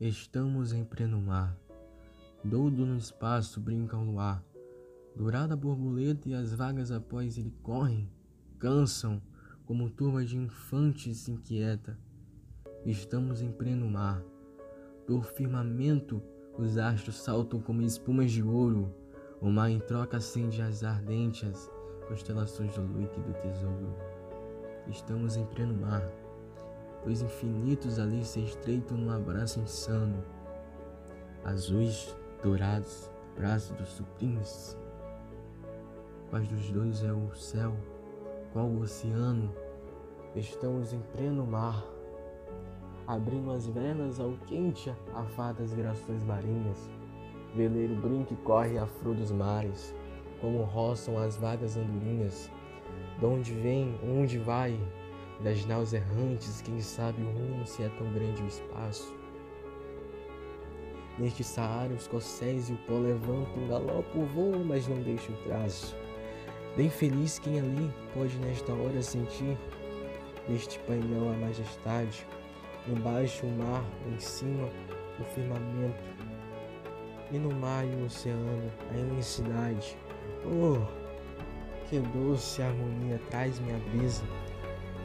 [0.00, 1.54] Estamos em pleno mar.
[2.42, 4.42] Doudo no espaço brinca o luar.
[5.14, 8.10] Dourada borboleta e as vagas após ele correm,
[8.58, 9.20] cansam,
[9.66, 11.98] como turma de infantes inquieta.
[12.86, 14.24] Estamos em pleno mar.
[15.06, 16.22] Do firmamento
[16.56, 18.94] os astros saltam como espumas de ouro.
[19.38, 21.70] O mar em troca acende as ardentes
[22.08, 23.94] constelações do líquido tesouro.
[24.88, 26.02] Estamos em pleno mar.
[27.04, 30.22] Dois infinitos ali se estreitam num abraço insano.
[31.44, 34.76] Azuis, dourados, braços dos sublimes.
[36.28, 37.74] Quais dos dois é o céu?
[38.52, 39.50] Qual o oceano?
[40.36, 41.82] Estamos em pleno mar,
[43.06, 46.90] abrindo as velas ao quente a fadas virações marinhas.
[47.54, 49.94] Veleiro brinca e corre a flor dos mares,
[50.40, 52.50] como roçam as vagas andorinhas.
[53.18, 54.78] De onde vem, onde vai?
[55.42, 59.14] Das naus errantes, quem sabe o rumo se é tão grande o espaço.
[61.18, 65.36] Neste Saara, os cosséis e o pó levantam, galopa o voo, mas não deixa o
[65.44, 65.96] traço.
[66.76, 69.56] Bem feliz quem ali pode nesta hora sentir
[70.48, 72.26] neste painel a majestade,
[72.88, 74.68] embaixo o mar, em cima
[75.18, 76.02] o firmamento,
[77.32, 79.96] e no mar e o oceano a imensidade.
[80.44, 80.80] Oh,
[81.88, 84.24] que doce harmonia traz minha brisa,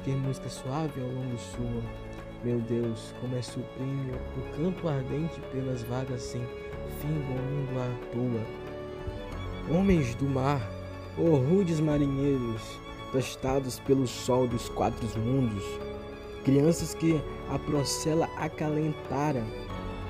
[0.05, 1.81] que música suave ao longo sua.
[2.43, 6.41] Meu Deus, como é suprime o canto ardente pelas vagas sem
[7.01, 9.75] fim voando à toa.
[9.75, 10.61] Homens do mar,
[11.17, 12.77] Oh, rudes marinheiros,
[13.13, 15.63] tostados pelo sol dos quatro mundos,
[16.43, 17.19] crianças que
[17.49, 19.41] a procela acalentara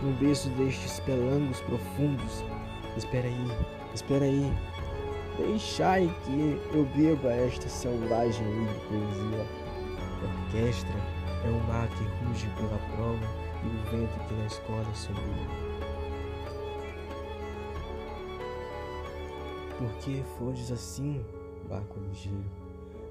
[0.02, 2.44] no berço destes pelangos profundos.
[2.98, 3.48] Espera aí,
[3.94, 4.52] espera aí,
[5.38, 8.48] deixai que eu beba esta selvagem
[8.90, 9.65] poesia.
[10.26, 10.96] Orquestra
[11.46, 13.26] é o mar que ruge pela prova
[13.64, 15.76] e o vento que na escola sombria.
[19.78, 21.24] Por que foges assim,
[21.70, 22.46] barco ligeiro?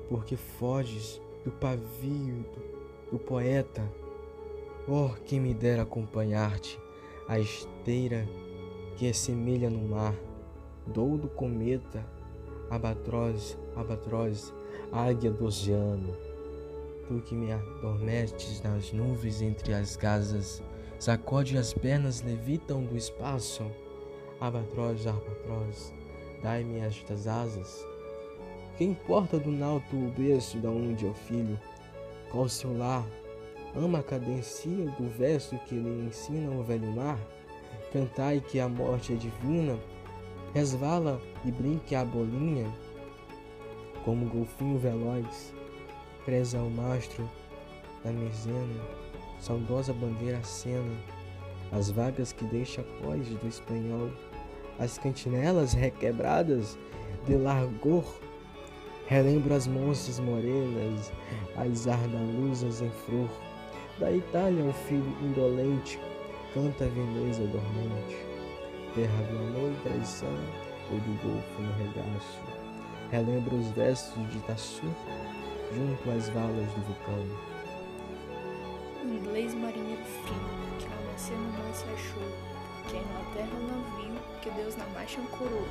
[0.08, 3.82] Por que foges do pavio do, do poeta?
[4.88, 6.80] Oh, quem me dera acompanhar-te,
[7.28, 8.26] a esteira
[8.96, 10.14] que semelha no mar,
[10.86, 12.04] doudo cometa,
[12.70, 14.52] abatroz, abatroz,
[14.90, 16.23] águia do oceano.
[17.06, 20.62] Tu que me adormeces nas nuvens entre as gasas,
[20.98, 23.70] sacode as pernas, levitam do espaço,
[24.40, 25.92] abatroz, abatroz
[26.44, 27.84] dai-me estas asas.
[28.76, 31.58] Que importa do nauto o berço da onde é o filho?
[32.30, 33.06] Qual seu lar?
[33.74, 37.18] Ama a cadencia do verso que lhe ensina o velho mar?
[37.92, 39.78] Cantai que a morte é divina,
[40.52, 42.70] resvala e brinque a bolinha,
[44.04, 45.54] como golfinho veloz,
[46.24, 47.28] presa ao mastro
[48.04, 48.82] da mezena,
[49.40, 50.96] saudosa bandeira acena,
[51.72, 54.10] as vagas que deixa após do espanhol
[54.78, 56.78] as cantinelas requebradas
[57.26, 58.04] de largor.
[59.06, 61.12] Relembro as monstras morenas,
[61.56, 63.28] as ardaluzas em flor.
[63.98, 66.00] Da Itália, um filho indolente
[66.52, 68.16] canta a Veneza dormente.
[68.94, 70.36] Terra do amor e traição,
[70.90, 72.40] ou do golfo no regaço.
[73.10, 74.86] Relembro os versos de Itaçu,
[75.74, 77.54] junto às valas do vulcão.
[79.02, 82.54] O inglês marinheiro frio, que ao nascer no se achou
[82.88, 85.66] que a Inglaterra não viu, que Deus na marcha ancorou.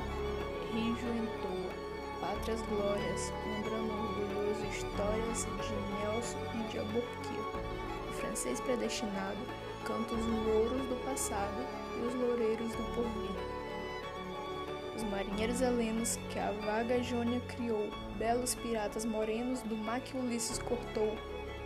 [0.72, 1.72] Rijo entoa,
[2.20, 7.60] pátrias glórias, lembrando orgulhoso histórias de Nelson e de Albuquerque.
[8.08, 9.38] O francês predestinado
[9.84, 11.66] canta os louros do passado
[11.96, 13.53] e os loureiros do porvir.
[15.04, 20.58] Os marinheiros helenos que a vaga Jônia criou, belos piratas morenos do mar que Ulisses
[20.58, 21.14] cortou,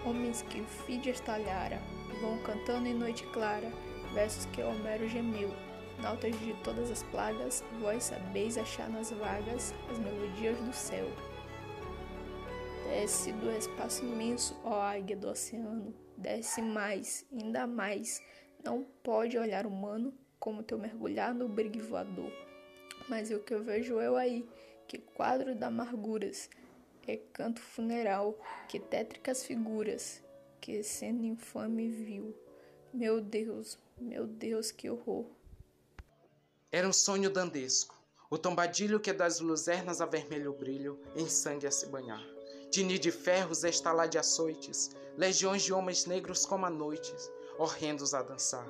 [0.04, 1.80] homens que o talhara,
[2.20, 3.70] vão cantando em noite clara,
[4.12, 5.54] versos que Homero gemeu.
[6.02, 11.06] Notas de todas as plagas, vós sabeis achar nas vagas as melodias do céu.
[12.88, 18.20] Desce do espaço imenso, ó águia do oceano, desce mais, ainda mais.
[18.64, 22.47] Não pode olhar humano como teu mergulhar no brigue voador.
[23.08, 24.46] Mas o que eu vejo eu aí,
[24.86, 26.50] que quadro da amarguras,
[27.06, 28.38] é canto funeral,
[28.68, 30.22] que tétricas figuras,
[30.60, 32.36] que sendo infame viu.
[32.92, 35.24] Meu Deus, meu Deus, que horror.
[36.70, 37.96] Era um sonho dandesco.
[38.30, 42.22] O tombadilho que das luzernas avermelha o brilho, em sangue a se banhar.
[42.70, 47.14] Tinir de ferros, estalar de açoites, legiões de homens negros como a noite,
[47.58, 48.68] horrendos a dançar.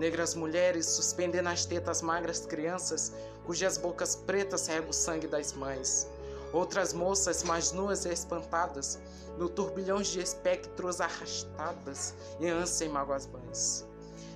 [0.00, 3.12] Negras mulheres suspendendo as tetas magras crianças,
[3.44, 6.08] cujas bocas pretas regam o sangue das mães.
[6.54, 8.98] Outras moças mais nuas e espantadas,
[9.36, 13.86] no turbilhão de espectros arrastadas, em ânsia e mágoas vãs.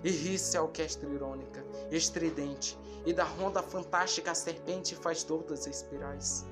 [0.05, 6.45] E ri-se a orquestra irônica, estridente, e da ronda fantástica a serpente faz doudas espirais.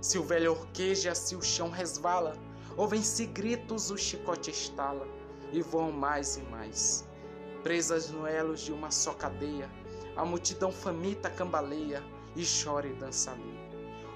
[0.00, 2.36] Se o velho orqueja, se o chão resvala,
[2.76, 5.06] ouvem-se gritos, o chicote estala,
[5.52, 7.08] e voam mais e mais.
[7.62, 9.70] Presas no elos de uma só cadeia,
[10.16, 12.02] a multidão famita cambaleia
[12.34, 13.60] e chora e dança ali.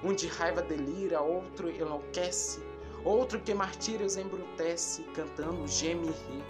[0.03, 2.59] Um de raiva delira, outro enlouquece,
[3.03, 6.43] outro que martírios embrutece, cantando geme e ri.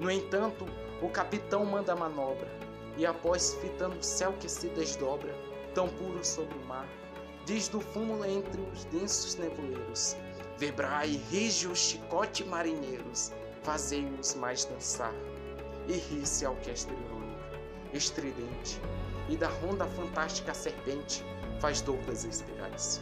[0.00, 0.66] No entanto,
[1.00, 2.50] o capitão manda a manobra,
[2.96, 5.32] e após fitando o céu que se desdobra,
[5.74, 6.88] tão puro sobre o mar,
[7.46, 10.16] diz do fumo entre os densos nevoeiros:
[10.58, 15.14] Vibrai, rige o chicote marinheiros, fazei-os mais dançar.
[15.88, 17.60] E ri-se a orquestra irônica,
[17.92, 18.80] estridente,
[19.28, 21.24] e da ronda fantástica serpente
[21.60, 23.00] faz doudas espirais.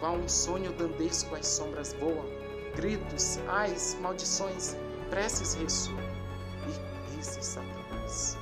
[0.00, 2.26] Qual um sonho dandesco as sombras voam,
[2.74, 4.76] gritos, ais, maldições,
[5.10, 5.98] preces ressoam,
[6.66, 8.36] e disse Satanás.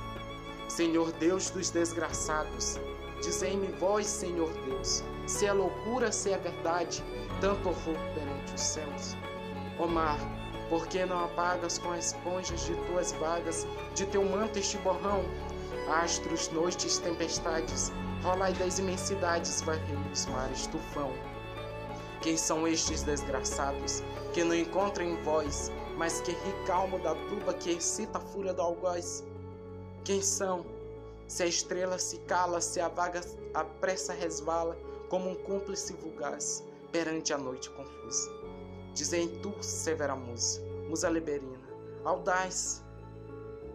[0.67, 2.79] Senhor Deus dos desgraçados,
[3.21, 7.03] dizei-me vós, Senhor Deus, se é loucura, se é verdade,
[7.39, 9.15] tanto horror perante os céus.
[9.77, 10.19] Ó mar,
[10.71, 15.21] por que não apagas com as esponjas de tuas vagas, de teu manto este borrão?
[15.89, 17.91] Astros, noites, tempestades,
[18.23, 21.11] rolai das imensidades, varrei os mares tufão.
[22.21, 24.01] Quem são estes desgraçados,
[24.33, 28.53] que não encontram em vós, mas que ri calmo da tuba que excita a fúria
[28.53, 29.25] do algoz?
[30.05, 30.65] Quem são?
[31.27, 33.19] Se a estrela se cala, se a vaga
[33.53, 34.77] a pressa resvala,
[35.09, 36.63] como um cúmplice vulgaz,
[36.93, 38.40] perante a noite confusa.
[38.93, 41.59] Dizem tu, severa musa, musa liberina,
[42.03, 42.83] audaz,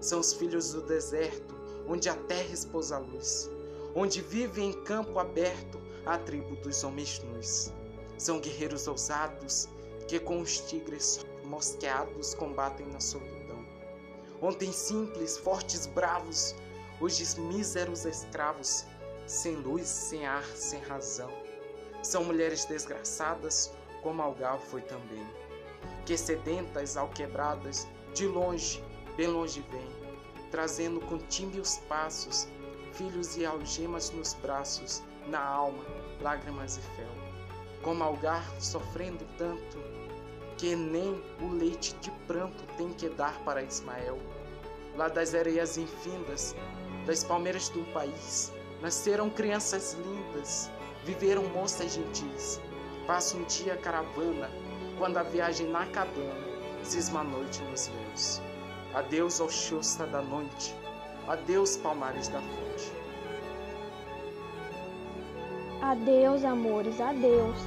[0.00, 1.54] são os filhos do deserto,
[1.88, 3.50] onde a terra espousa a luz,
[3.94, 7.72] onde vive em campo aberto a tribo dos homens nus.
[8.18, 9.68] São guerreiros ousados
[10.06, 13.64] que com os tigres mosqueados combatem na solidão.
[14.40, 16.54] Ontem simples, fortes, bravos,
[17.00, 18.84] hoje míseros escravos,
[19.26, 21.30] sem luz, sem ar, sem razão.
[22.02, 23.72] São mulheres desgraçadas,
[24.06, 25.26] como Algar foi também,
[26.04, 28.80] que sedentas, alquebradas, de longe,
[29.16, 29.90] bem longe vêm,
[30.48, 32.46] trazendo com tímidos passos
[32.92, 35.84] filhos e algemas nos braços, na alma,
[36.20, 37.10] lágrimas e fel.
[37.82, 39.76] Como Algar sofrendo tanto,
[40.56, 44.20] que nem o leite de pranto tem que dar para Ismael.
[44.94, 46.54] Lá das areias infindas,
[47.06, 50.70] das palmeiras do país, nasceram crianças lindas,
[51.04, 52.60] viveram moças gentis.
[53.06, 54.50] Passa um dia caravana,
[54.98, 56.34] quando a viagem na cabana
[56.82, 58.42] cisma a noite nos véus.
[58.92, 60.74] Adeus, Oxóssia da noite,
[61.28, 62.92] adeus, palmares da fonte.
[65.82, 67.58] Adeus, amores, adeus.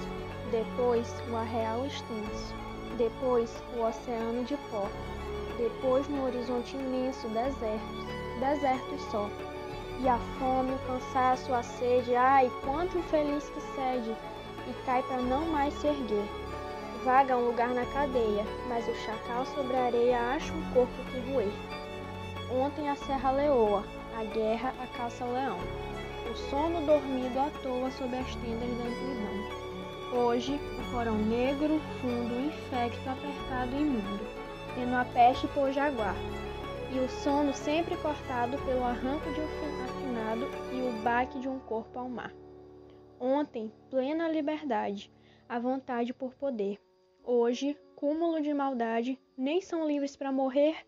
[0.51, 2.53] Depois o arreal extenso,
[2.97, 4.89] depois o oceano de pó,
[5.57, 8.05] depois no horizonte imenso desertos,
[8.41, 9.29] desertos só.
[10.01, 14.15] E a fome, o cansaço, a sede, ai, quanto infeliz que cede
[14.69, 16.25] e cai para não mais se erguer.
[17.03, 21.31] Vaga um lugar na cadeia, mas o chacal sobre a areia acha um corpo que
[21.31, 21.51] roer.
[22.51, 23.83] Ontem a serra leoa,
[24.17, 25.57] a guerra a caça leão
[26.29, 30.25] o sono dormido à toa sob as tendas da amplidão.
[30.25, 34.25] Hoje, o porão negro, fundo, infecto, apertado e imundo,
[34.75, 36.15] tendo a peste por jaguar,
[36.91, 41.59] e o sono sempre cortado pelo arranco de um afinado e o baque de um
[41.59, 42.31] corpo ao mar.
[43.19, 45.11] Ontem, plena liberdade,
[45.47, 46.79] a vontade por poder.
[47.23, 50.85] Hoje, cúmulo de maldade, nem são livres para morrer,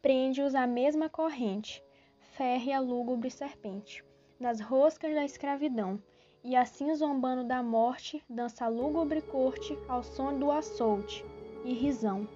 [0.00, 1.84] prende-os a mesma corrente,
[2.18, 4.02] férrea lúgubre serpente
[4.40, 6.02] das roscas da escravidão,
[6.42, 11.22] e assim zombando da morte, dança lúgubre corte ao som do açoute
[11.62, 12.26] e risão.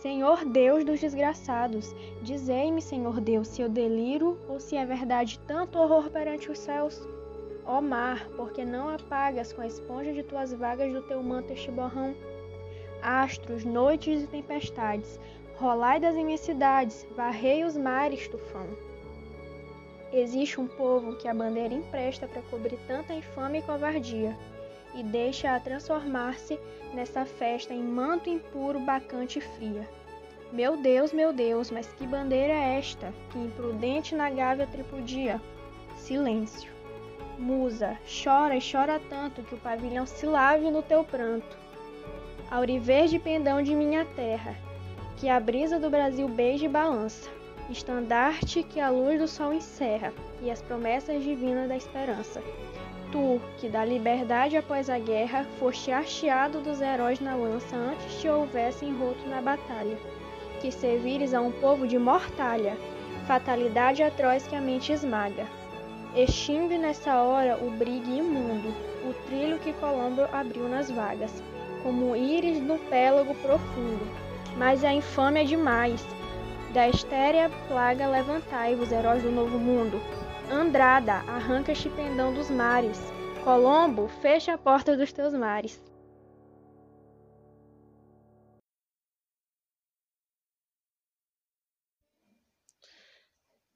[0.00, 5.78] Senhor Deus dos desgraçados, dizei-me, Senhor Deus, se eu deliro ou se é verdade tanto
[5.78, 6.98] horror perante os céus.
[7.66, 11.70] Ó mar, porque não apagas com a esponja de tuas vagas do teu manto este
[11.70, 12.14] borrão?
[13.00, 15.18] Astros, noites e tempestades,
[15.56, 18.66] rolai das imensidades, varrei os mares, tufão.
[20.12, 24.36] Existe um povo que a bandeira empresta para cobrir tanta infame e covardia,
[24.94, 26.58] e deixa-a transformar-se
[26.92, 29.88] nessa festa em manto impuro, bacante e fria.
[30.52, 35.40] Meu Deus, meu Deus, mas que bandeira é esta, que imprudente na gávea tripudia?
[35.96, 36.73] Silêncio.
[37.38, 41.56] Musa, chora e chora tanto que o pavilhão se lave no teu pranto.
[42.50, 44.54] Auriverde pendão de minha terra,
[45.16, 47.28] que a brisa do Brasil beija e balança
[47.70, 50.12] estandarte que a luz do sol encerra
[50.42, 52.42] e as promessas divinas da esperança.
[53.10, 58.28] Tu, que da liberdade após a guerra, foste hasteado dos heróis na lança antes te
[58.28, 59.96] houvessem roto na batalha.
[60.60, 62.74] que servires a um povo de mortalha,
[63.26, 65.46] fatalidade atroz que a mente esmaga.
[66.16, 68.68] Extingue nessa hora o brigue imundo,
[69.04, 71.42] o trilho que Colombo abriu nas vagas,
[71.82, 74.06] como íris no pélago profundo.
[74.56, 76.06] Mas a infâmia é demais.
[76.72, 80.00] Da estérea plaga levantai-vos, heróis do novo mundo.
[80.48, 83.12] Andrada, arranca este pendão dos mares.
[83.42, 85.82] Colombo, fecha a porta dos teus mares.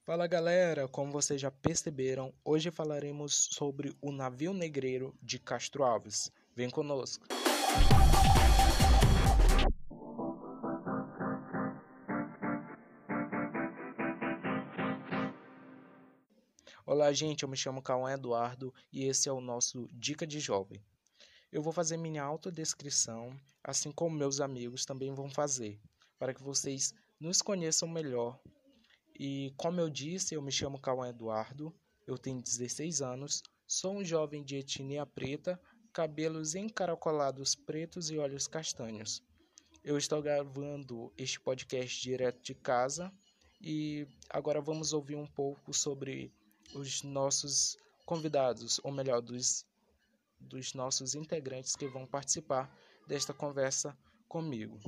[0.08, 6.32] Fala galera, como vocês já perceberam, hoje falaremos sobre o navio negreiro de Castro Alves.
[6.56, 7.26] Vem conosco!
[16.86, 20.82] Olá gente, eu me chamo Cauã Eduardo e esse é o nosso Dica de Jovem.
[21.52, 25.78] Eu vou fazer minha autodescrição, assim como meus amigos também vão fazer,
[26.18, 28.40] para que vocês nos conheçam melhor
[29.18, 31.74] e como eu disse, eu me chamo Cauã Eduardo,
[32.06, 35.60] eu tenho 16 anos, sou um jovem de etnia preta,
[35.92, 39.22] cabelos encaracolados pretos e olhos castanhos.
[39.82, 43.12] Eu estou gravando este podcast direto de casa
[43.60, 46.32] e agora vamos ouvir um pouco sobre
[46.74, 49.66] os nossos convidados, ou melhor, dos,
[50.38, 52.72] dos nossos integrantes que vão participar
[53.06, 53.96] desta conversa
[54.28, 54.78] comigo.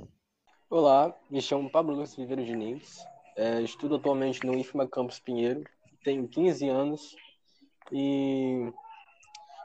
[0.69, 3.01] Olá, me chamo Pablo Lucas Viveiro Diniz,
[3.41, 5.65] é, estudo atualmente no IFMA Campus Pinheiro,
[6.05, 7.17] tenho 15 anos
[7.91, 8.71] e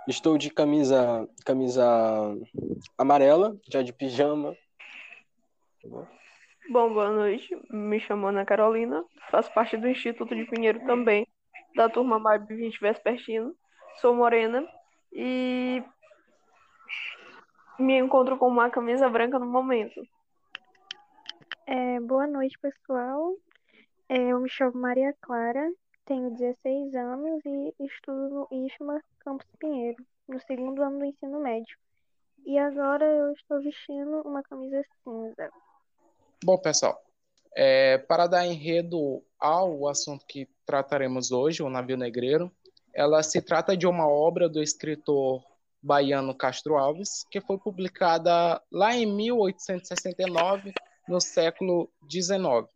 [0.08, 1.84] estou de camisa, camisa
[2.98, 4.56] amarela, já de pijama.
[6.70, 7.54] Bom, boa noite.
[7.70, 11.28] Me chamo Ana Carolina, faço parte do Instituto de Pinheiro também,
[11.76, 13.54] da turma MAB 20 Vespertino.
[14.00, 14.66] Sou morena
[15.12, 15.84] e
[17.78, 20.02] me encontro com uma camisa branca no momento.
[21.68, 23.36] É, boa noite, pessoal.
[24.08, 25.68] Eu me chamo Maria Clara,
[26.06, 29.98] tenho 16 anos e estudo no IFMA Campus Pinheiro,
[30.28, 31.76] no segundo ano do ensino médio.
[32.46, 35.50] E agora eu estou vestindo uma camisa cinza.
[36.44, 37.02] Bom, pessoal,
[37.56, 42.52] é, para dar enredo ao assunto que trataremos hoje, o Navio Negreiro,
[42.94, 45.44] ela se trata de uma obra do escritor
[45.82, 50.74] baiano Castro Alves, que foi publicada lá em 1869,
[51.08, 52.75] no século XIX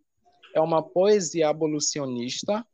[0.54, 2.66] é uma poesia abolicionista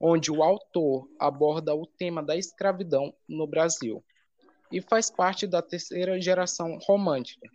[0.00, 4.04] onde o autor aborda o tema da escravidão no Brasil
[4.70, 7.48] e faz parte da terceira geração romântica.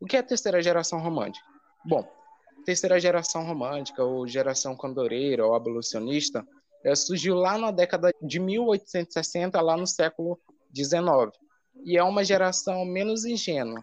[0.00, 1.46] O que é terceira geração romântica?
[1.84, 2.08] Bom,
[2.64, 6.46] terceira geração romântica ou geração candoreira ou abolicionista
[6.84, 10.40] é, surgiu lá na década de 1860, lá no século
[10.74, 11.36] XIX.
[11.84, 13.82] E é uma geração menos ingênua,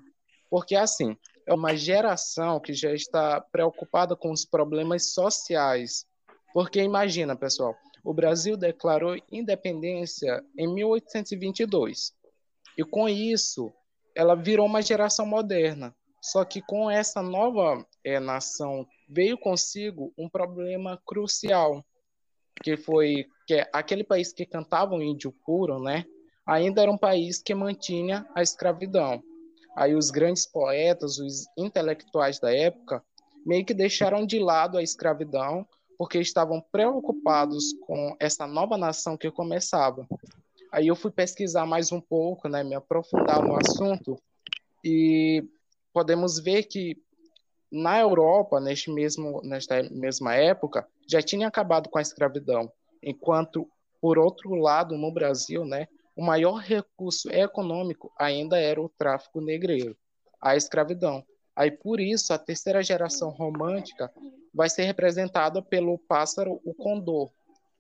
[0.50, 1.18] porque assim,
[1.50, 6.06] é uma geração que já está preocupada com os problemas sociais.
[6.54, 12.14] Porque imagina, pessoal, o Brasil declarou independência em 1822.
[12.78, 13.74] E com isso,
[14.16, 15.96] ela virou uma geração moderna.
[16.22, 21.84] Só que com essa nova é, nação veio consigo um problema crucial,
[22.62, 26.06] que foi que aquele país que cantava o índio puro, né?
[26.46, 29.24] Ainda era um país que mantinha a escravidão
[29.76, 33.04] aí os grandes poetas, os intelectuais da época,
[33.46, 35.66] meio que deixaram de lado a escravidão
[35.98, 40.08] porque estavam preocupados com essa nova nação que começava.
[40.72, 44.18] Aí eu fui pesquisar mais um pouco, né, me aprofundar no assunto
[44.84, 45.44] e
[45.92, 46.96] podemos ver que
[47.72, 52.72] na Europa, neste mesmo, nesta mesma época, já tinha acabado com a escravidão,
[53.04, 53.68] enquanto
[54.02, 55.88] por outro lado, no Brasil, né,
[56.20, 59.96] o maior recurso econômico ainda era o tráfico negreiro,
[60.42, 61.24] a escravidão.
[61.56, 64.12] Aí por isso a terceira geração romântica
[64.54, 67.32] vai ser representada pelo pássaro o condor,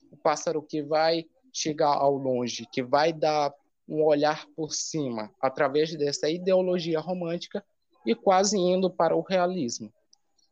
[0.09, 3.53] o pássaro que vai chegar ao longe, que vai dar
[3.85, 7.61] um olhar por cima através dessa ideologia romântica
[8.05, 9.91] e quase indo para o realismo.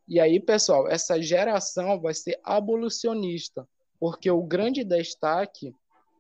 [0.06, 3.66] E aí, pessoal, essa geração vai ser abolicionista,
[3.98, 5.74] porque o grande destaque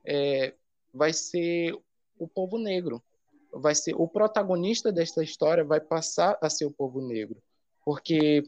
[0.05, 0.53] é,
[0.97, 1.73] vai ser
[2.19, 3.01] o povo negro.
[3.53, 7.41] Vai ser o protagonista desta história vai passar a ser o povo negro,
[7.85, 8.43] porque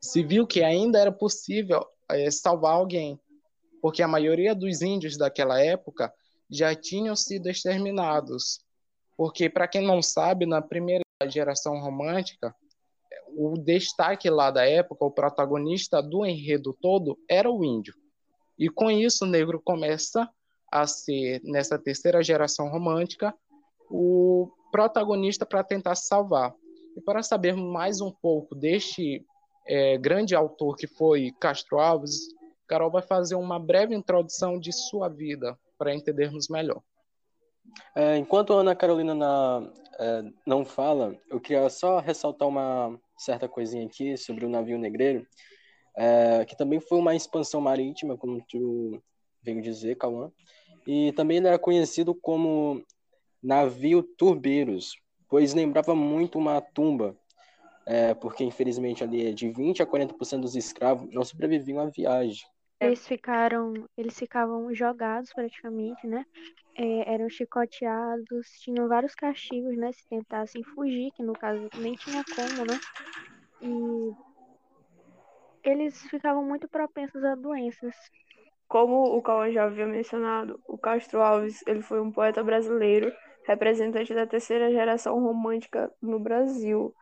[0.00, 3.18] se viu que ainda era possível é, salvar alguém,
[3.80, 6.12] porque a maioria dos índios daquela época
[6.48, 8.60] já tinham sido exterminados.
[9.16, 12.54] Porque para quem não sabe, na primeira geração romântica,
[13.28, 17.94] o destaque lá da época, o protagonista do enredo todo era o índio.
[18.58, 20.28] E com isso o negro começa
[20.72, 23.34] a ser, nessa terceira geração romântica,
[23.90, 26.54] o protagonista para tentar salvar.
[26.96, 29.24] E para saber mais um pouco deste
[29.66, 32.28] é, grande autor que foi Castro Alves,
[32.66, 36.82] Carol vai fazer uma breve introdução de sua vida para entendermos melhor.
[37.94, 43.46] É, enquanto a Ana Carolina na, é, não fala, eu queria só ressaltar uma certa
[43.46, 45.26] coisinha aqui sobre o navio negreiro,
[45.96, 49.02] é, que também foi uma expansão marítima, como tu
[49.42, 50.30] veio dizer, Cauã,
[50.86, 52.82] e também ele era conhecido como
[53.42, 54.96] navio turbeiros,
[55.28, 57.16] pois lembrava muito uma tumba,
[57.86, 62.46] é, porque infelizmente ali de 20 a 40% dos escravos não sobreviviam à viagem.
[62.80, 66.24] Eles ficaram, eles ficavam jogados praticamente, né?
[66.76, 69.92] É, eram chicoteados, tinham vários castigos, né?
[69.92, 72.78] Se tentassem fugir, que no caso nem tinha como, né?
[73.60, 74.12] E
[75.62, 77.94] eles ficavam muito propensos a doenças.
[78.72, 83.12] Como o Cauã já havia mencionado, o Castro Alves ele foi um poeta brasileiro,
[83.46, 86.94] representante da terceira geração romântica no Brasil.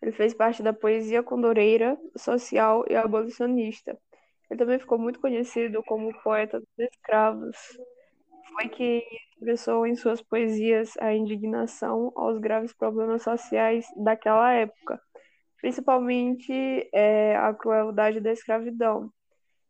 [0.00, 3.94] Ele fez parte da poesia condoreira, social e abolicionista.
[4.50, 7.58] Ele também ficou muito conhecido como poeta dos escravos.
[8.54, 9.04] Foi que
[9.34, 14.98] expressou em suas poesias a indignação aos graves problemas sociais daquela época,
[15.60, 19.12] principalmente é, a crueldade da escravidão.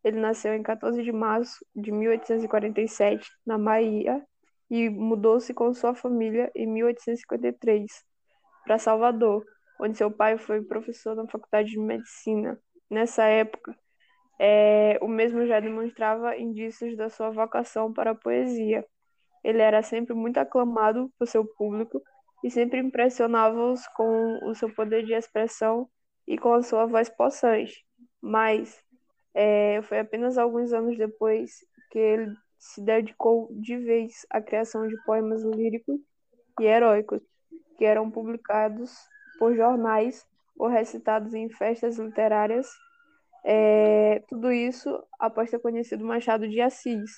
[0.08, 4.24] Ele nasceu em 14 de março de 1847, na Bahia,
[4.70, 7.84] e mudou-se com sua família em 1853
[8.64, 9.44] para Salvador,
[9.78, 12.58] onde seu pai foi professor na Faculdade de Medicina.
[12.90, 13.76] Nessa época,
[14.40, 18.86] é, o mesmo já demonstrava indícios da sua vocação para a poesia.
[19.44, 22.00] Ele era sempre muito aclamado por seu público
[22.42, 25.86] e sempre impressionava-os com o seu poder de expressão
[26.26, 27.84] e com a sua voz possante.
[28.22, 28.82] Mas
[29.40, 35.00] é, foi apenas alguns anos depois que ele se dedicou de vez à criação de
[35.04, 36.00] poemas líricos
[36.60, 37.22] e heróicos,
[37.76, 38.92] que eram publicados
[39.38, 40.26] por jornais
[40.58, 42.68] ou recitados em festas literárias.
[43.44, 47.12] É, tudo isso após ter conhecido Machado de Assis,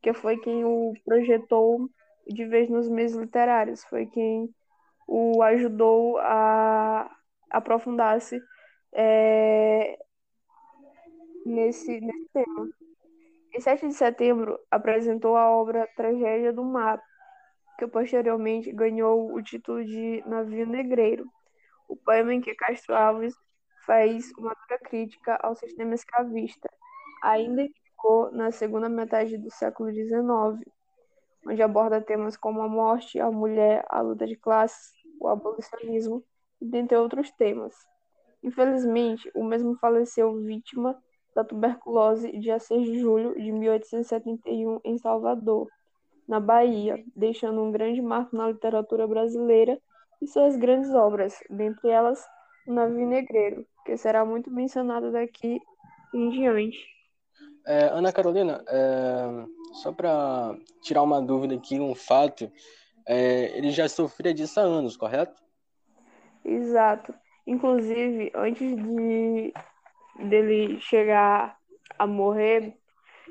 [0.00, 1.90] que foi quem o projetou
[2.28, 4.48] de vez nos meios literários, foi quem
[5.08, 7.10] o ajudou a
[7.50, 8.40] aprofundar-se
[8.92, 9.98] é,
[11.46, 12.68] nesse, nesse tema.
[13.54, 17.00] Em 7 de setembro, apresentou a obra Tragédia do Mar,
[17.78, 21.24] que posteriormente ganhou o título de Navio Negreiro,
[21.88, 23.34] o poema em que Castro Alves
[23.86, 26.68] faz uma dura crítica ao sistema escravista,
[27.22, 30.68] ainda que ficou na segunda metade do século XIX,
[31.46, 36.24] onde aborda temas como a morte, a mulher, a luta de classes, o abolicionismo,
[36.60, 37.74] dentre outros temas.
[38.42, 41.00] Infelizmente, o mesmo faleceu vítima
[41.36, 45.68] da tuberculose dia 6 de julho de 1871 em Salvador,
[46.26, 49.78] na Bahia, deixando um grande marco na literatura brasileira
[50.22, 52.24] e suas grandes obras, dentre elas
[52.66, 55.60] O Navio Negreiro, que será muito mencionado daqui
[56.14, 56.78] em diante.
[57.66, 59.44] É, Ana Carolina, é,
[59.74, 62.50] só para tirar uma dúvida aqui, um fato,
[63.06, 65.40] é, ele já sofria disso há anos, correto?
[66.42, 67.14] Exato.
[67.46, 69.52] Inclusive, antes de
[70.18, 71.56] dele chegar
[71.98, 72.74] a morrer,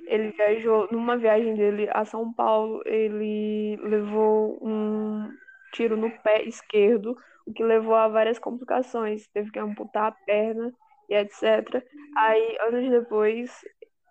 [0.08, 5.30] ele viajou numa viagem dele a São Paulo, ele levou um
[5.74, 9.28] tiro no pé esquerdo o que levou a várias complicações.
[9.28, 10.74] Teve que amputar a perna
[11.10, 11.84] e etc.
[12.18, 13.52] Aí, anos depois,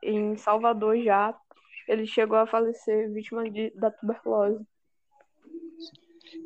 [0.02, 1.36] em Salvador já,
[1.88, 4.64] ele chegou a falecer vítima de, da tuberculose.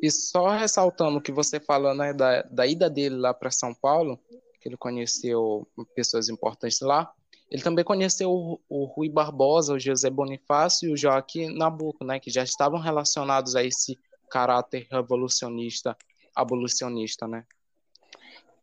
[0.01, 3.73] E só ressaltando o que você falou né, da, da ida dele lá para São
[3.73, 4.19] Paulo,
[4.59, 7.11] que ele conheceu pessoas importantes lá,
[7.49, 12.19] ele também conheceu o, o Rui Barbosa, o José Bonifácio e o Joaquim Nabuco, né,
[12.19, 13.97] que já estavam relacionados a esse
[14.29, 15.97] caráter revolucionista
[16.35, 17.45] abolicionista, né?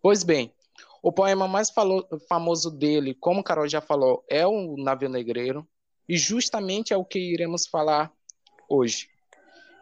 [0.01, 0.53] Pois bem,
[1.03, 5.67] o poema mais falou, famoso dele, como Carol já falou, é o Navio Negreiro,
[6.09, 8.13] e justamente é o que iremos falar
[8.69, 9.09] hoje.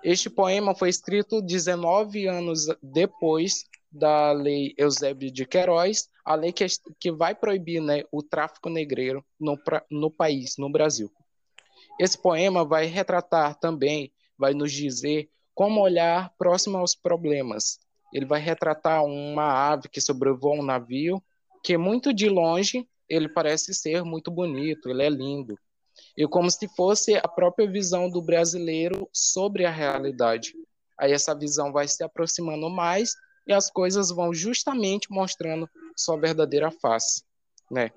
[0.02, 6.66] Este poema foi escrito 19 anos depois da lei Eusébio de Queiroz, a lei que,
[6.98, 9.56] que vai proibir né, o tráfico negreiro no,
[9.88, 11.10] no país, no Brasil.
[12.00, 17.78] Esse poema vai retratar também, vai nos dizer como olhar próximo aos problemas.
[18.12, 21.22] Ele vai retratar uma ave que sobrevoa um navio,
[21.62, 25.56] que muito de longe ele parece ser muito bonito, ele é lindo.
[26.16, 30.52] E como se fosse a própria visão do brasileiro sobre a realidade.
[30.98, 33.14] Aí essa visão vai se aproximando mais
[33.46, 37.22] e as coisas vão justamente mostrando sua verdadeira face,
[37.70, 37.90] né?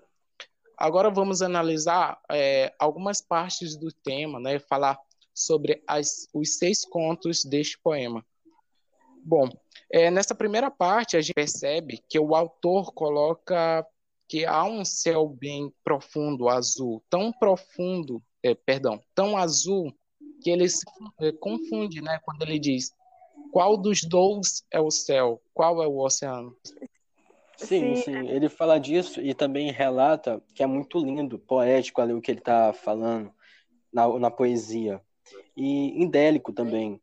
[0.77, 4.59] Agora vamos analisar é, algumas partes do tema, né?
[4.59, 4.99] Falar
[5.33, 8.25] sobre as, os seis contos deste poema.
[9.23, 9.49] Bom,
[9.91, 13.85] é, nessa primeira parte a gente percebe que o autor coloca
[14.27, 19.93] que há um céu bem profundo, azul, tão profundo, é, perdão, tão azul,
[20.41, 20.85] que ele se
[21.39, 22.19] confunde, né?
[22.23, 22.91] Quando ele diz
[23.51, 26.55] qual dos dois é o céu, qual é o oceano.
[27.57, 32.21] Sim, sim, ele fala disso e também relata que é muito lindo, poético ali o
[32.21, 33.31] que ele está falando
[33.91, 35.01] na, na poesia.
[35.55, 37.01] E indélico também.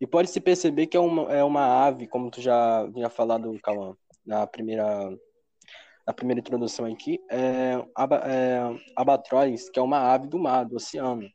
[0.00, 3.96] E pode-se perceber que é uma, é uma ave, como tu já tinha falado, Cauã,
[4.26, 5.16] na primeira,
[6.04, 7.74] na primeira introdução aqui, é,
[8.26, 8.60] é
[8.96, 11.28] abatroz, que é uma ave do mar, do oceano.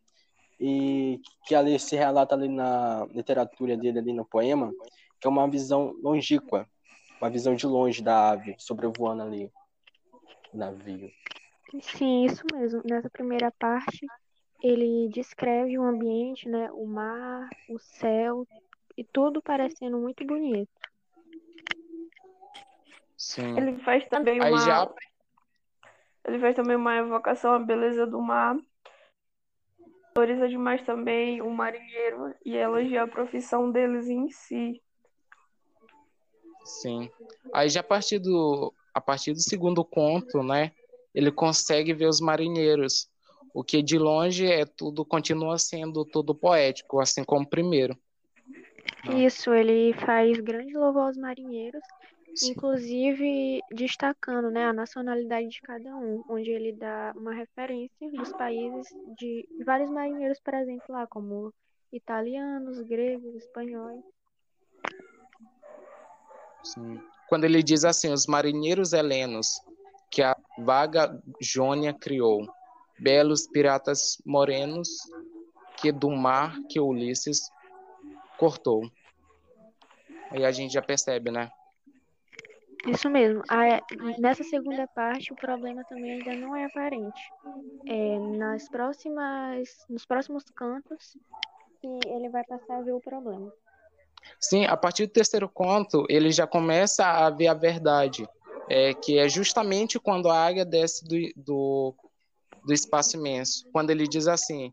[0.60, 4.74] E que ali se relata ali na literatura dele, ali no poema,
[5.20, 6.68] que é uma visão longínqua,
[7.22, 9.52] uma visão de longe da ave sobrevoando ali
[10.54, 11.12] o navio.
[11.82, 12.82] Sim, isso mesmo.
[12.86, 14.08] Nessa primeira parte,
[14.64, 18.48] ele descreve o ambiente, né, o mar, o céu
[18.98, 20.72] e tudo parecendo muito bonito.
[23.16, 23.58] Sim.
[23.58, 24.88] Ele faz também Aí uma já
[26.28, 28.58] ele faz também uma evocação à beleza do mar.
[30.18, 34.82] Valoriza demais também o marinheiro e elogia a profissão deles em si.
[36.66, 37.08] Sim.
[37.54, 40.72] Aí já a partir do a partir do segundo conto, né,
[41.14, 43.08] ele consegue ver os marinheiros,
[43.54, 47.96] o que de longe é tudo continua sendo tudo poético, assim como o primeiro.
[49.16, 51.84] Isso, ele faz grande louvor aos marinheiros.
[52.44, 58.88] Inclusive destacando, né, a nacionalidade de cada um, onde ele dá uma referência dos países
[59.18, 61.54] de vários marinheiros presentes lá, como
[61.92, 64.04] italianos, gregos, espanhóis.
[66.64, 67.00] Sim.
[67.28, 69.62] Quando ele diz assim, os marinheiros helenos
[70.10, 72.48] que a vaga Jônia criou,
[73.00, 74.90] belos piratas morenos
[75.78, 77.52] que do mar que Ulisses
[78.38, 78.90] cortou.
[80.32, 81.52] Aí a gente já percebe, né?
[82.88, 83.44] Isso mesmo.
[83.50, 83.82] Ah,
[84.18, 87.22] nessa segunda parte, o problema também ainda não é aparente.
[87.86, 91.18] É, nas próximas, nos próximos cantos,
[91.82, 93.52] que ele vai passar a ver o problema.
[94.40, 98.28] Sim, a partir do terceiro conto, ele já começa a ver a verdade,
[98.70, 101.96] é, que é justamente quando a águia desce do, do,
[102.66, 103.66] do espaço imenso.
[103.72, 104.72] Quando ele diz assim,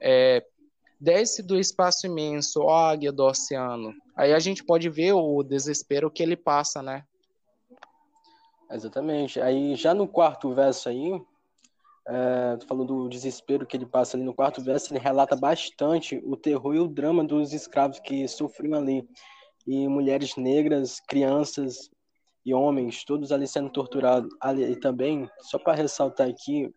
[0.00, 0.44] é,
[1.00, 3.94] desce do espaço imenso, ó águia do oceano.
[4.16, 7.04] Aí a gente pode ver o desespero que ele passa, né?
[8.70, 9.40] Exatamente.
[9.40, 11.20] Aí já no quarto verso aí,
[12.06, 16.36] é, falou do desespero que ele passa ali no quarto verso, ele relata bastante o
[16.36, 19.08] terror e o drama dos escravos que sofriam ali.
[19.66, 21.90] E mulheres negras, crianças
[22.44, 24.30] e homens, todos ali sendo torturados.
[24.40, 26.70] Ali, e também, só para ressaltar aqui,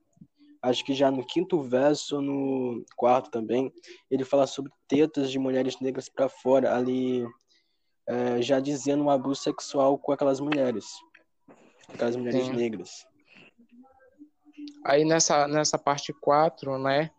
[0.62, 3.72] acho que já no quinto verso, no quarto também,
[4.10, 7.26] ele fala sobre tetas de mulheres negras para fora, ali
[8.08, 10.86] é, já dizendo um abuso sexual com aquelas mulheres,
[11.88, 12.54] aquelas mulheres Sim.
[12.54, 13.06] negras.
[14.86, 17.12] Aí nessa, nessa parte 4, né?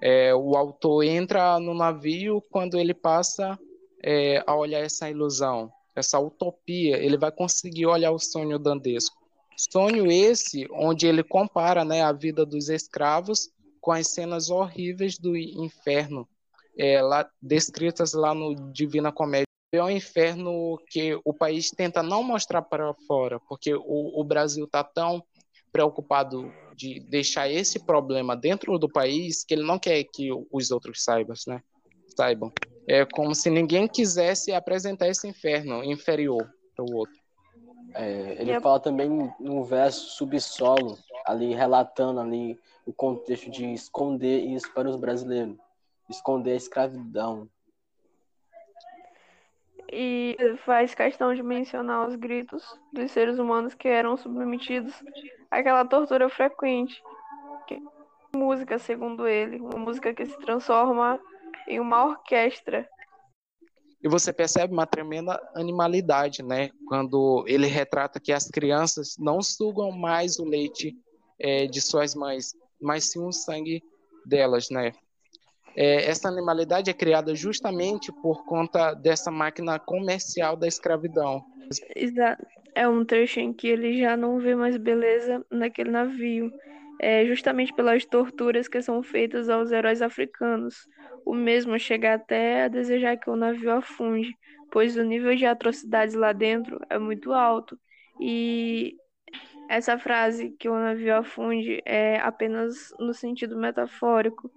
[0.00, 3.58] é, o autor entra no navio quando ele passa
[4.02, 9.16] é, a olhar essa ilusão, essa utopia, ele vai conseguir olhar o sonho dantesco.
[9.56, 13.48] Sonho esse onde ele compara né, a vida dos escravos
[13.80, 16.28] com as cenas horríveis do inferno,
[16.76, 19.46] é, lá, descritas lá no Divina Comédia.
[19.76, 24.64] É um inferno que o país tenta não mostrar para fora, porque o, o Brasil
[24.64, 25.22] está tão
[25.72, 31.02] preocupado de deixar esse problema dentro do país que ele não quer que os outros
[31.02, 31.60] saibam, né?
[32.16, 32.52] Saibam.
[32.86, 37.14] É como se ninguém quisesse apresentar esse inferno inferior para o outro.
[37.94, 39.08] É, ele a- fala também
[39.40, 45.56] no verso subsolo, ali relatando ali o contexto de esconder isso para os brasileiros,
[46.10, 47.48] esconder a escravidão.
[49.96, 54.92] E faz questão de mencionar os gritos dos seres humanos que eram submetidos
[55.48, 57.00] àquela tortura frequente.
[57.68, 61.20] Que é música, segundo ele, uma música que se transforma
[61.68, 62.88] em uma orquestra.
[64.02, 66.70] E você percebe uma tremenda animalidade, né?
[66.88, 70.92] Quando ele retrata que as crianças não sugam mais o leite
[71.38, 72.52] é, de suas mães,
[72.82, 73.80] mas sim o sangue
[74.26, 74.92] delas, né?
[75.76, 81.44] É, essa animalidade é criada justamente por conta dessa máquina comercial da escravidão.
[81.94, 82.46] Exato.
[82.74, 86.50] É um trecho em que ele já não vê mais beleza naquele navio.
[87.00, 90.88] É justamente pelas torturas que são feitas aos heróis africanos.
[91.24, 94.34] O mesmo chega até a desejar que o navio afunde,
[94.70, 97.78] pois o nível de atrocidades lá dentro é muito alto.
[98.20, 98.96] E
[99.68, 104.50] essa frase que o navio afunde é apenas no sentido metafórico,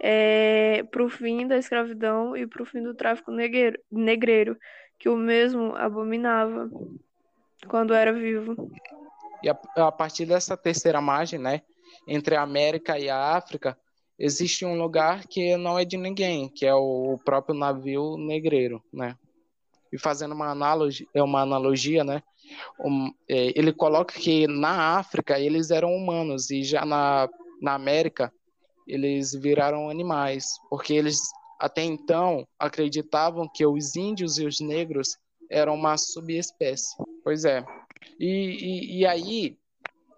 [0.00, 4.56] é para o fim da escravidão e para o fim do tráfico negreiro, negreiro,
[4.98, 6.70] que o mesmo abominava
[7.68, 8.70] quando era vivo.
[9.42, 11.62] E a, a partir dessa terceira margem, né,
[12.08, 13.76] entre a América e a África,
[14.18, 19.16] existe um lugar que não é de ninguém, que é o próprio navio negreiro, né?
[19.92, 22.22] E fazendo uma analogia, é uma analogia, né?
[22.78, 27.28] Um, é, ele coloca que na África eles eram humanos e já na,
[27.60, 28.32] na América
[28.90, 31.20] eles viraram animais, porque eles
[31.58, 35.16] até então acreditavam que os índios e os negros
[35.50, 36.96] eram uma subespécie.
[37.22, 37.64] Pois é.
[38.18, 39.58] E, e, e aí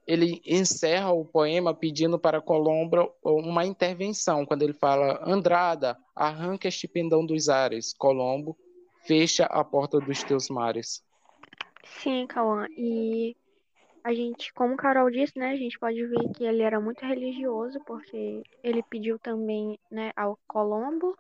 [0.07, 6.87] ele encerra o poema pedindo para Colombo uma intervenção, quando ele fala: Andrada, arranca este
[6.87, 8.57] pendão dos ares, Colombo,
[9.07, 11.03] fecha a porta dos teus mares.
[11.85, 12.67] Sim, Cauã.
[12.77, 13.37] E
[14.05, 17.81] a gente, como Carol disse, né, a gente pode ver que ele era muito religioso,
[17.87, 21.17] porque ele pediu também, né, ao Colombo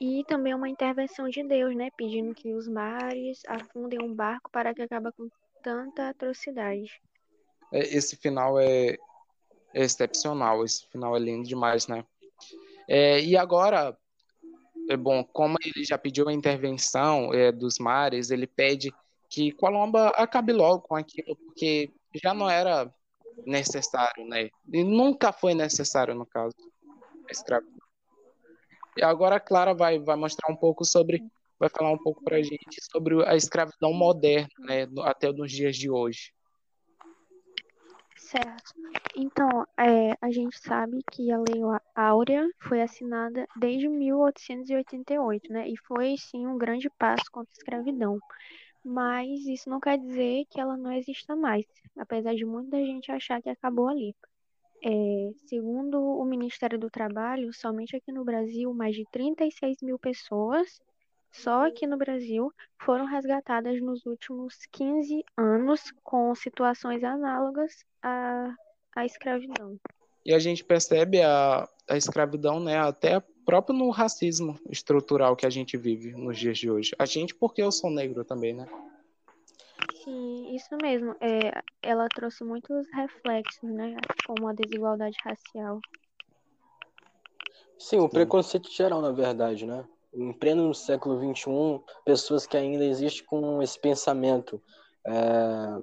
[0.00, 4.72] e também uma intervenção de Deus, né, pedindo que os mares afundem um barco para
[4.72, 5.28] que acabe com
[5.62, 7.00] tanta atrocidade.
[7.72, 8.90] É, esse final é,
[9.74, 12.04] é excepcional, esse final é lindo demais, né?
[12.88, 13.98] É, e agora,
[14.88, 18.94] é bom, como ele já pediu a intervenção é, dos mares, ele pede
[19.28, 22.92] que Colomba acabe logo com aquilo, porque já não era
[23.46, 24.48] necessário, né?
[24.72, 26.54] E nunca foi necessário, no caso,
[27.28, 27.76] a escravidão.
[28.96, 31.22] E agora a Clara vai, vai mostrar um pouco sobre,
[31.58, 35.90] vai falar um pouco pra gente sobre a escravidão moderna, né, até nos dias de
[35.90, 36.32] hoje.
[38.16, 38.74] Certo.
[39.14, 41.62] Então, é, a gente sabe que a Lei
[41.94, 45.68] Áurea foi assinada desde 1888, né?
[45.68, 48.18] E foi, sim, um grande passo contra a escravidão.
[48.88, 51.66] Mas isso não quer dizer que ela não exista mais,
[51.98, 54.14] apesar de muita gente achar que acabou ali.
[54.84, 60.80] É, segundo o Ministério do Trabalho, somente aqui no Brasil, mais de 36 mil pessoas
[61.32, 68.54] só aqui no Brasil foram resgatadas nos últimos 15 anos com situações análogas à,
[68.94, 69.78] à escravidão.
[70.24, 75.50] E a gente percebe a, a escravidão, né, até próprio no racismo estrutural que a
[75.50, 76.94] gente vive nos dias de hoje.
[76.98, 78.66] A gente, porque eu sou negro também, né?
[80.02, 81.14] Sim, isso mesmo.
[81.20, 83.96] É, ela trouxe muitos reflexos, né,
[84.26, 85.80] como a desigualdade racial.
[87.78, 89.84] Sim, o preconceito geral, na verdade, né?
[90.16, 94.60] em pleno século XXI, pessoas que ainda existem com esse pensamento
[95.06, 95.78] é,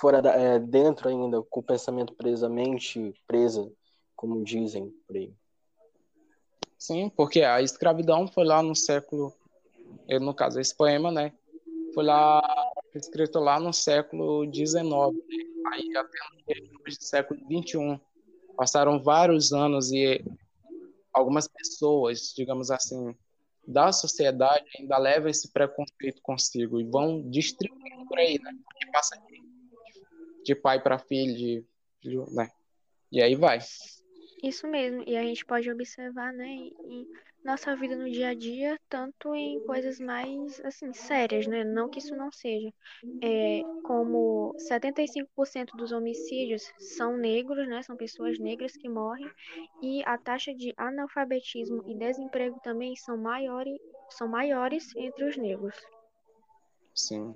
[0.00, 3.70] fora da, é, dentro ainda, com o pensamento presamente presa,
[4.20, 5.32] como dizem por aí.
[6.76, 9.34] Sim, porque a escravidão foi lá no século,
[10.20, 11.32] no caso esse poema, né,
[11.94, 12.42] foi lá
[12.94, 14.92] escrito lá no século XIX, né?
[15.72, 16.18] aí até
[16.70, 17.98] no século XXI,
[18.54, 20.22] passaram vários anos e
[21.10, 23.16] algumas pessoas, digamos assim,
[23.66, 28.52] da sociedade ainda levam esse preconceito consigo e vão distribuindo por aí, né?
[28.52, 31.64] De, de pai para filho, de,
[32.02, 32.50] de, né?
[33.10, 33.60] E aí vai.
[34.42, 37.06] Isso mesmo, e a gente pode observar, né, em
[37.44, 41.98] nossa vida no dia a dia, tanto em coisas mais, assim, sérias, né, não que
[41.98, 42.72] isso não seja,
[43.22, 49.30] é, como 75% dos homicídios são negros, né, são pessoas negras que morrem,
[49.82, 53.78] e a taxa de analfabetismo e desemprego também são maiores,
[54.10, 55.74] são maiores entre os negros.
[56.94, 57.34] Sim.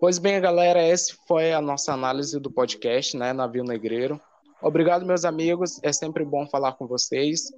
[0.00, 4.20] Pois bem, galera, essa foi a nossa análise do podcast, né, Navio Negreiro.
[4.62, 5.80] Obrigado, meus amigos.
[5.82, 7.52] É sempre bom falar com vocês.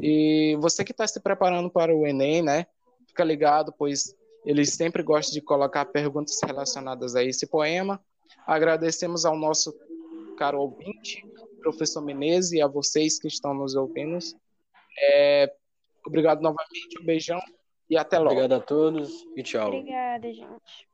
[0.00, 2.66] E você que está se preparando para o Enem, né?
[3.06, 8.00] Fica ligado, pois eles sempre gostam de colocar perguntas relacionadas a esse poema.
[8.46, 9.74] Agradecemos ao nosso
[10.36, 11.24] caro ouvinte,
[11.60, 14.18] professor Menezes, e a vocês que estão nos ouvindo.
[14.98, 15.52] É,
[16.06, 17.40] obrigado novamente, um beijão
[17.88, 18.32] e até logo.
[18.32, 19.68] Obrigado a todos e tchau.
[19.68, 20.91] Obrigada, gente.